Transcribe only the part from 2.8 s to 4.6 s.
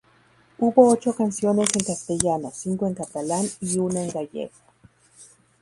en catalán y una en gallego.